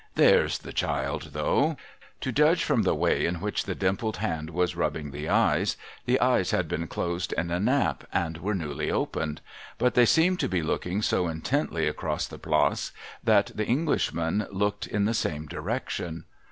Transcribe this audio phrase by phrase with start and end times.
[0.15, 1.77] 'There's the child, thougli.'
[2.21, 6.19] To judge from the way in which the dimpled hand was rubbing the eyes, the
[6.19, 9.41] eyes had been closed in a nap, and were newly opened.
[9.77, 12.91] But they seemed to be looking so intently across the Place,
[13.23, 16.25] that the Englishman looked in the same direction.